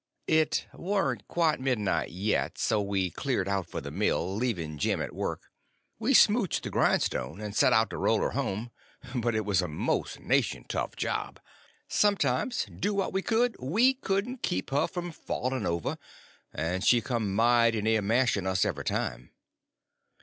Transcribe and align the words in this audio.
It 0.25 0.65
warn't 0.73 1.27
quite 1.27 1.59
midnight 1.59 2.09
yet, 2.09 2.57
so 2.57 2.81
we 2.81 3.11
cleared 3.11 3.47
out 3.47 3.69
for 3.69 3.81
the 3.81 3.91
mill, 3.91 4.35
leaving 4.35 4.79
Jim 4.79 4.99
at 4.99 5.13
work. 5.13 5.51
We 5.99 6.15
smouched 6.15 6.63
the 6.63 6.71
grindstone, 6.71 7.39
and 7.39 7.55
set 7.55 7.71
out 7.71 7.91
to 7.91 7.97
roll 7.99 8.19
her 8.21 8.31
home, 8.31 8.71
but 9.13 9.35
it 9.35 9.45
was 9.45 9.61
a 9.61 9.67
most 9.67 10.19
nation 10.19 10.65
tough 10.67 10.95
job. 10.95 11.39
Sometimes, 11.87 12.65
do 12.79 12.95
what 12.95 13.13
we 13.13 13.21
could, 13.21 13.55
we 13.59 13.93
couldn't 13.93 14.41
keep 14.41 14.71
her 14.71 14.87
from 14.87 15.11
falling 15.11 15.67
over, 15.67 15.99
and 16.51 16.83
she 16.83 16.99
come 16.99 17.35
mighty 17.35 17.79
near 17.83 18.01
mashing 18.01 18.47
us 18.47 18.65
every 18.65 18.85
time. 18.85 19.29